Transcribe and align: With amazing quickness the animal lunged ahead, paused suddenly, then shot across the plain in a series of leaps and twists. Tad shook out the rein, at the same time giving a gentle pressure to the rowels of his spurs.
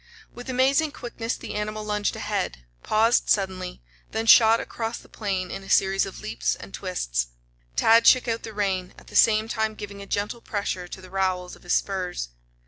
With 0.33 0.49
amazing 0.49 0.93
quickness 0.93 1.37
the 1.37 1.53
animal 1.53 1.83
lunged 1.83 2.15
ahead, 2.15 2.65
paused 2.81 3.29
suddenly, 3.29 3.83
then 4.09 4.25
shot 4.25 4.59
across 4.59 4.97
the 4.97 5.07
plain 5.07 5.51
in 5.51 5.61
a 5.61 5.69
series 5.69 6.07
of 6.07 6.21
leaps 6.21 6.55
and 6.55 6.73
twists. 6.73 7.27
Tad 7.75 8.07
shook 8.07 8.27
out 8.27 8.41
the 8.41 8.51
rein, 8.51 8.95
at 8.97 9.05
the 9.09 9.15
same 9.15 9.47
time 9.47 9.75
giving 9.75 10.01
a 10.01 10.07
gentle 10.07 10.41
pressure 10.41 10.87
to 10.87 11.01
the 11.01 11.11
rowels 11.11 11.55
of 11.55 11.61
his 11.61 11.73
spurs. 11.73 12.29